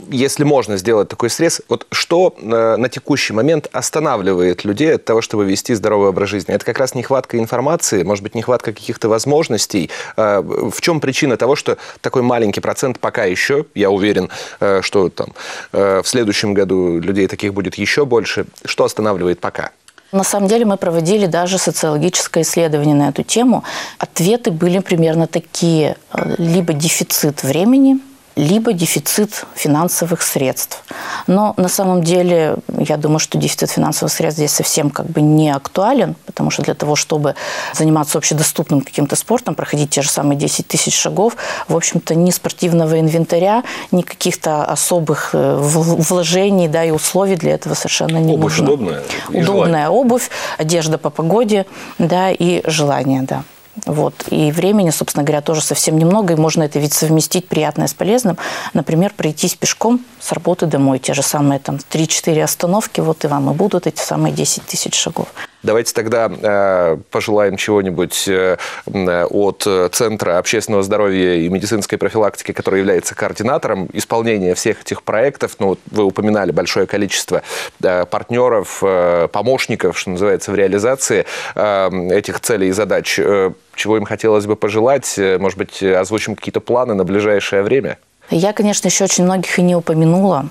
если 0.09 0.43
можно 0.43 0.77
сделать 0.77 1.09
такой 1.09 1.29
срез, 1.29 1.61
вот 1.67 1.87
что 1.91 2.35
э, 2.37 2.75
на 2.77 2.89
текущий 2.89 3.33
момент 3.33 3.67
останавливает 3.71 4.63
людей 4.63 4.95
от 4.95 5.03
того, 5.03 5.21
чтобы 5.21 5.45
вести 5.45 5.73
здоровый 5.73 6.09
образ 6.09 6.29
жизни? 6.29 6.53
Это 6.53 6.65
как 6.65 6.79
раз 6.79 6.95
нехватка 6.95 7.37
информации, 7.37 8.03
может 8.03 8.23
быть, 8.23 8.35
нехватка 8.35 8.71
каких-то 8.71 9.09
возможностей. 9.09 9.89
А, 10.15 10.41
в 10.41 10.79
чем 10.81 11.01
причина 11.01 11.37
того, 11.37 11.55
что 11.55 11.77
такой 12.01 12.21
маленький 12.21 12.61
процент 12.61 12.99
пока 12.99 13.25
еще, 13.25 13.65
я 13.75 13.89
уверен, 13.89 14.29
э, 14.59 14.81
что 14.81 15.09
там 15.09 15.33
э, 15.73 16.01
в 16.01 16.07
следующем 16.07 16.53
году 16.53 16.99
людей 16.99 17.27
таких 17.27 17.53
будет 17.53 17.75
еще 17.75 18.05
больше, 18.05 18.45
что 18.63 18.85
останавливает 18.85 19.39
пока? 19.39 19.71
На 20.15 20.23
самом 20.23 20.47
деле 20.47 20.63
мы 20.63 20.77
проводили 20.77 21.25
даже 21.25 21.57
социологическое 21.57 22.43
исследование 22.43 22.95
на 22.95 23.09
эту 23.09 23.23
тему. 23.23 23.65
Ответы 23.99 24.49
были 24.49 24.79
примерно 24.79 25.27
такие. 25.27 25.97
Либо 26.37 26.71
дефицит 26.71 27.43
времени, 27.43 27.99
либо 28.35 28.73
дефицит 28.73 29.45
финансовых 29.55 30.21
средств. 30.21 30.83
Но 31.27 31.53
на 31.57 31.69
самом 31.69 32.03
деле 32.03 32.57
я 32.77 32.97
думаю, 32.97 33.19
что 33.19 33.37
дефицит 33.37 33.71
финансовых 33.71 34.11
средств 34.11 34.37
здесь 34.37 34.51
совсем 34.51 34.89
как 34.89 35.07
бы 35.07 35.21
не 35.21 35.49
актуален, 35.51 36.15
потому 36.25 36.51
что 36.51 36.61
для 36.61 36.73
того, 36.73 36.95
чтобы 36.95 37.35
заниматься 37.73 38.17
общедоступным 38.17 38.81
каким-то 38.81 39.15
спортом, 39.15 39.55
проходить 39.55 39.89
те 39.89 40.01
же 40.01 40.09
самые 40.09 40.37
10 40.37 40.67
тысяч 40.67 40.95
шагов, 40.95 41.37
в 41.67 41.75
общем-то, 41.75 42.13
ни 42.15 42.31
спортивного 42.31 42.99
инвентаря, 42.99 43.63
ни 43.91 44.01
каких-то 44.01 44.65
особых 44.65 45.29
э, 45.33 45.57
вложений 45.57 46.67
да, 46.67 46.83
и 46.83 46.91
условий 46.91 47.37
для 47.37 47.53
этого 47.53 47.73
совершенно 47.73 48.17
не 48.17 48.33
обувь 48.33 48.57
нужно. 48.57 48.73
удобная? 48.73 49.03
Удобная 49.29 49.43
желание. 49.43 49.89
обувь, 49.89 50.29
одежда 50.57 50.97
по 50.97 51.09
погоде 51.09 51.65
да, 51.97 52.31
и 52.31 52.61
желание, 52.69 53.21
да. 53.21 53.43
Вот. 53.85 54.13
И 54.29 54.51
времени, 54.51 54.89
собственно 54.89 55.23
говоря, 55.23 55.41
тоже 55.41 55.61
совсем 55.61 55.97
немного, 55.97 56.33
и 56.33 56.37
можно 56.37 56.63
это 56.63 56.79
ведь 56.79 56.93
совместить 56.93 57.47
приятное 57.47 57.87
с 57.87 57.93
полезным. 57.93 58.37
Например, 58.73 59.13
пройтись 59.15 59.55
пешком 59.55 59.99
с 60.19 60.31
работы 60.31 60.65
домой, 60.65 60.99
те 60.99 61.13
же 61.13 61.21
самые 61.21 61.59
там 61.59 61.75
3-4 61.75 62.41
остановки, 62.41 63.01
вот 63.01 63.25
и 63.25 63.27
вам 63.27 63.51
и 63.51 63.53
будут 63.53 63.87
эти 63.87 64.01
самые 64.01 64.33
10 64.33 64.63
тысяч 64.63 64.95
шагов. 64.95 65.27
Давайте 65.65 65.93
тогда 65.93 66.31
э, 66.31 66.97
пожелаем 67.09 67.57
чего-нибудь 67.57 68.27
э, 68.27 68.57
от 68.85 69.67
Центра 69.91 70.37
общественного 70.37 70.83
здоровья 70.83 71.35
и 71.35 71.49
медицинской 71.49 71.97
профилактики, 71.97 72.51
который 72.51 72.81
является 72.81 73.15
координатором 73.15 73.89
исполнения 73.93 74.53
всех 74.53 74.81
этих 74.81 75.01
проектов. 75.01 75.55
Ну, 75.57 75.77
вы 75.89 76.03
упоминали 76.03 76.51
большое 76.51 76.85
количество 76.85 77.41
э, 77.81 78.05
партнеров, 78.05 78.79
э, 78.83 79.27
помощников, 79.31 79.97
что 79.97 80.11
называется, 80.11 80.51
в 80.51 80.55
реализации 80.55 81.25
э, 81.55 81.89
этих 82.11 82.39
целей 82.41 82.67
и 82.67 82.71
задач. 82.71 83.17
Э, 83.17 83.51
чего 83.75 83.97
им 83.97 84.05
хотелось 84.05 84.45
бы 84.45 84.55
пожелать? 84.55 85.17
Э, 85.17 85.39
может 85.39 85.57
быть, 85.57 85.81
озвучим 85.81 86.35
какие-то 86.35 86.59
планы 86.59 86.93
на 86.93 87.05
ближайшее 87.05 87.63
время? 87.63 87.97
Я, 88.29 88.53
конечно, 88.53 88.87
еще 88.87 89.03
очень 89.03 89.23
многих 89.23 89.57
и 89.59 89.61
не 89.61 89.75
упомянула. 89.75 90.49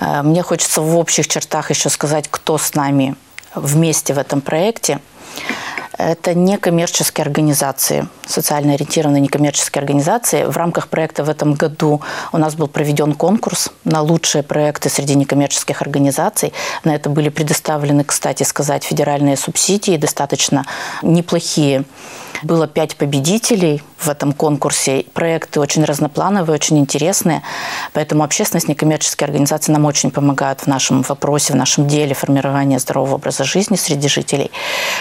Э, 0.00 0.22
мне 0.22 0.42
хочется 0.42 0.80
в 0.80 0.96
общих 0.96 1.28
чертах 1.28 1.70
еще 1.70 1.88
сказать, 1.88 2.26
кто 2.28 2.58
с 2.58 2.74
нами 2.74 3.14
вместе 3.54 4.14
в 4.14 4.18
этом 4.18 4.40
проекте. 4.40 5.00
Это 6.00 6.34
некоммерческие 6.34 7.24
организации, 7.26 8.08
социально 8.26 8.72
ориентированные 8.72 9.20
некоммерческие 9.20 9.80
организации. 9.80 10.44
В 10.44 10.56
рамках 10.56 10.88
проекта 10.88 11.24
в 11.24 11.28
этом 11.28 11.52
году 11.52 12.00
у 12.32 12.38
нас 12.38 12.54
был 12.54 12.68
проведен 12.68 13.12
конкурс 13.12 13.68
на 13.84 14.00
лучшие 14.00 14.42
проекты 14.42 14.88
среди 14.88 15.14
некоммерческих 15.14 15.82
организаций. 15.82 16.54
На 16.84 16.94
это 16.94 17.10
были 17.10 17.28
предоставлены, 17.28 18.04
кстати 18.04 18.44
сказать, 18.44 18.82
федеральные 18.82 19.36
субсидии, 19.36 19.98
достаточно 19.98 20.64
неплохие. 21.02 21.84
Было 22.42 22.66
пять 22.66 22.96
победителей– 22.96 23.82
в 24.00 24.08
этом 24.08 24.32
конкурсе. 24.32 25.04
Проекты 25.12 25.60
очень 25.60 25.84
разноплановые, 25.84 26.54
очень 26.54 26.78
интересные, 26.78 27.42
поэтому 27.92 28.24
общественность, 28.24 28.68
некоммерческие 28.68 29.26
организации 29.26 29.72
нам 29.72 29.84
очень 29.84 30.10
помогают 30.10 30.60
в 30.60 30.66
нашем 30.66 31.02
вопросе, 31.02 31.52
в 31.52 31.56
нашем 31.56 31.86
деле 31.86 32.14
формирования 32.14 32.78
здорового 32.78 33.16
образа 33.16 33.44
жизни 33.44 33.76
среди 33.76 34.08
жителей. 34.08 34.50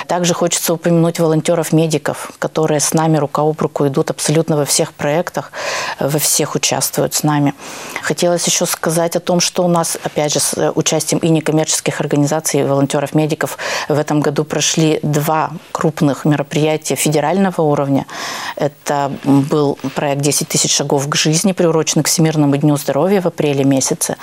Также 0.08 0.34
хочется 0.34 0.74
упомянуть 0.74 0.89
волонтеров-медиков, 0.92 2.32
которые 2.40 2.80
с 2.80 2.94
нами 2.94 3.18
рука 3.18 3.42
об 3.42 3.62
руку 3.62 3.88
идут 3.88 4.10
абсолютно 4.10 4.58
во 4.58 4.66
всех 4.66 4.94
проектах, 4.94 5.52
во 6.00 6.20
всех 6.20 6.56
участвуют 6.56 7.14
с 7.14 7.24
нами. 7.24 7.54
Хотелось 8.02 8.46
еще 8.46 8.66
сказать 8.66 9.16
о 9.16 9.20
том, 9.20 9.40
что 9.40 9.64
у 9.64 9.68
нас, 9.68 9.98
опять 10.04 10.34
же, 10.34 10.40
с 10.40 10.72
участием 10.76 11.20
и 11.20 11.30
некоммерческих 11.30 12.02
организаций, 12.02 12.62
и 12.62 12.64
волонтеров-медиков 12.64 13.58
в 13.88 13.98
этом 13.98 14.22
году 14.22 14.44
прошли 14.44 15.00
два 15.04 15.52
крупных 15.72 16.26
мероприятия 16.26 16.96
федерального 16.96 17.62
уровня. 17.62 18.06
Это 18.56 19.12
был 19.24 19.78
проект 19.96 20.22
«10 20.22 20.46
тысяч 20.46 20.74
шагов 20.76 21.08
к 21.10 21.16
жизни», 21.16 21.52
приуроченный 21.52 22.04
к 22.04 22.08
Всемирному 22.08 22.58
дню 22.58 22.78
здоровья 22.78 23.22
в 23.22 23.28
апреле 23.28 23.64
месяце. 23.64 24.16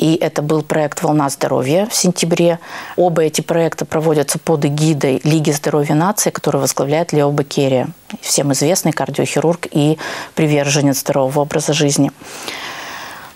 И 0.00 0.14
это 0.14 0.40
был 0.40 0.62
проект 0.62 1.02
«Волна 1.02 1.28
здоровья» 1.28 1.86
в 1.86 1.94
сентябре. 1.94 2.58
Оба 2.96 3.20
эти 3.20 3.42
проекта 3.42 3.84
проводятся 3.84 4.38
под 4.38 4.64
эгидой 4.64 5.20
Лиги 5.24 5.50
здоровья 5.50 5.94
нации, 5.94 6.30
которую 6.30 6.62
возглавляет 6.62 7.12
Лео 7.12 7.30
Бакерия, 7.30 7.88
всем 8.22 8.50
известный 8.54 8.92
кардиохирург 8.92 9.66
и 9.70 9.98
приверженец 10.34 11.00
здорового 11.00 11.40
образа 11.40 11.74
жизни. 11.74 12.12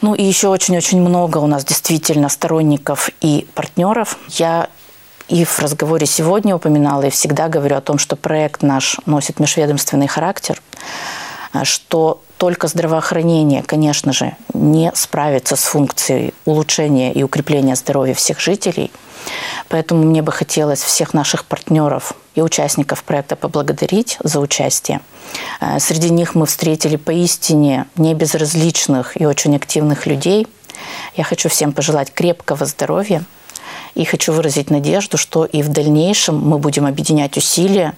Ну 0.01 0.15
и 0.15 0.23
еще 0.23 0.49
очень-очень 0.49 1.03
много 1.03 1.37
у 1.37 1.47
нас 1.47 1.67
действительно 1.67 2.31
сторонников 2.31 3.11
и 3.21 3.47
партнеров. 3.55 4.19
Я 4.29 4.71
и 5.29 5.45
в 5.45 5.59
разговоре 5.59 6.07
сегодня 6.07 6.57
упоминала, 6.57 7.03
и 7.03 7.11
всегда 7.11 7.49
говорю 7.49 7.77
о 7.77 7.83
том, 7.83 7.99
что 7.99 8.17
проект 8.17 8.63
наш 8.63 8.99
носит 9.05 9.39
межведомственный 9.39 10.07
характер, 10.07 10.63
что 11.63 12.21
только 12.39 12.67
здравоохранение, 12.67 13.63
конечно 13.63 14.13
же, 14.13 14.37
не 14.53 14.91
справится 14.95 15.55
с 15.57 15.63
функцией 15.63 16.35
улучшения 16.45 17.13
и 17.13 17.23
укрепления 17.23 17.77
здоровья 17.77 18.15
всех 18.15 18.41
жителей. 18.41 18.91
Поэтому 19.69 20.03
мне 20.03 20.21
бы 20.21 20.33
хотелось 20.33 20.83
всех 20.83 21.15
наших 21.15 21.45
партнеров 21.45 22.15
и 22.35 22.43
участников 22.43 23.05
проекта 23.05 23.37
поблагодарить 23.37 24.19
за 24.23 24.41
участие. 24.41 25.01
Э, 25.61 25.79
среди 25.79 26.11
них 26.11 26.35
мы 26.35 26.47
встретили 26.47 26.97
поистине 26.97 27.87
небезразличных 27.97 29.21
и 29.21 29.25
очень 29.25 29.57
активных 29.57 30.07
людей. 30.07 30.47
Я 31.17 31.25
хочу 31.25 31.49
всем 31.49 31.73
пожелать 31.73 32.13
крепкого 32.13 32.67
здоровья, 32.67 33.25
и 33.95 34.05
хочу 34.05 34.33
выразить 34.33 34.71
надежду, 34.71 35.17
что 35.17 35.45
и 35.45 35.63
в 35.63 35.69
дальнейшем 35.69 36.39
мы 36.39 36.59
будем 36.59 36.87
объединять 36.87 37.37
усилия, 37.37 37.95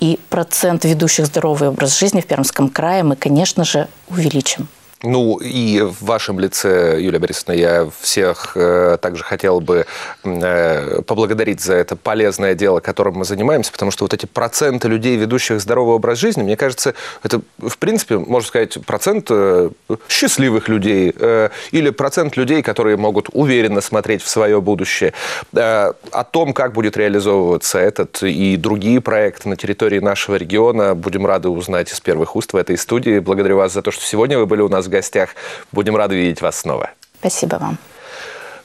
и 0.00 0.18
процент 0.28 0.84
ведущих 0.84 1.26
здоровый 1.26 1.68
образ 1.68 1.98
жизни 1.98 2.20
в 2.20 2.26
Пермском 2.26 2.68
крае 2.68 3.02
мы, 3.02 3.16
конечно 3.16 3.64
же, 3.64 3.88
увеличим. 4.08 4.68
Ну 5.02 5.36
и 5.36 5.82
в 5.82 6.02
вашем 6.02 6.40
лице, 6.40 6.96
Юлия 6.98 7.18
Борисовна, 7.18 7.52
я 7.52 7.86
всех 8.00 8.52
э, 8.54 8.96
также 8.98 9.22
хотел 9.24 9.60
бы 9.60 9.84
э, 10.24 11.02
поблагодарить 11.02 11.60
за 11.60 11.74
это 11.74 11.96
полезное 11.96 12.54
дело, 12.54 12.80
которым 12.80 13.16
мы 13.16 13.26
занимаемся, 13.26 13.72
потому 13.72 13.90
что 13.90 14.04
вот 14.04 14.14
эти 14.14 14.24
проценты 14.24 14.88
людей, 14.88 15.16
ведущих 15.16 15.60
здоровый 15.60 15.96
образ 15.96 16.18
жизни, 16.18 16.42
мне 16.42 16.56
кажется, 16.56 16.94
это, 17.22 17.42
в 17.58 17.76
принципе, 17.76 18.16
можно 18.16 18.48
сказать, 18.48 18.78
процент 18.86 19.26
э, 19.28 19.68
счастливых 20.08 20.68
людей 20.68 21.14
э, 21.14 21.50
или 21.72 21.90
процент 21.90 22.38
людей, 22.38 22.62
которые 22.62 22.96
могут 22.96 23.28
уверенно 23.32 23.82
смотреть 23.82 24.22
в 24.22 24.28
свое 24.28 24.62
будущее. 24.62 25.12
Э, 25.52 25.92
о 26.10 26.24
том, 26.24 26.54
как 26.54 26.72
будет 26.72 26.96
реализовываться 26.96 27.78
этот 27.78 28.22
и 28.22 28.56
другие 28.56 29.02
проекты 29.02 29.50
на 29.50 29.56
территории 29.56 29.98
нашего 29.98 30.36
региона, 30.36 30.94
будем 30.94 31.26
рады 31.26 31.50
узнать 31.50 31.92
из 31.92 32.00
первых 32.00 32.34
уст 32.34 32.54
в 32.54 32.56
этой 32.56 32.78
студии. 32.78 33.18
Благодарю 33.18 33.58
вас 33.58 33.74
за 33.74 33.82
то, 33.82 33.90
что 33.90 34.02
сегодня 34.02 34.38
вы 34.38 34.46
были 34.46 34.62
у 34.62 34.68
нас 34.86 34.88
в 34.88 34.90
гостях. 34.90 35.30
Будем 35.72 35.96
рады 35.96 36.14
видеть 36.14 36.40
вас 36.40 36.60
снова. 36.60 36.90
Спасибо 37.18 37.56
вам. 37.56 37.78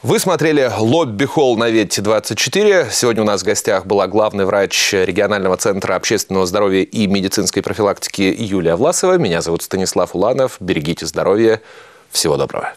Вы 0.03 0.17
смотрели 0.17 0.71
«Лобби 0.79 1.25
Холл» 1.25 1.57
на 1.57 1.69
Ветте-24. 1.69 2.87
Сегодня 2.91 3.21
у 3.21 3.25
нас 3.25 3.41
в 3.41 3.45
гостях 3.45 3.85
была 3.85 4.07
главный 4.07 4.45
врач 4.45 4.93
регионального 4.93 5.57
центра 5.57 5.95
общественного 5.95 6.47
здоровья 6.47 6.81
и 6.81 7.05
медицинской 7.05 7.61
профилактики 7.61 8.35
Юлия 8.35 8.75
Власова. 8.75 9.19
Меня 9.19 9.41
зовут 9.41 9.61
Станислав 9.61 10.15
Уланов. 10.15 10.57
Берегите 10.59 11.05
здоровье. 11.05 11.61
Всего 12.09 12.35
доброго. 12.37 12.74